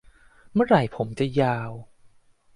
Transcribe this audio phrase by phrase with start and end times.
[0.53, 1.71] เมื่อไหร่ผมจะยาว